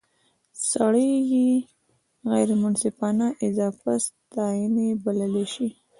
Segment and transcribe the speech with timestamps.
[0.71, 1.47] سړی یې
[2.31, 5.69] غیر منصفانه اضافه ستانۍ بللای شي.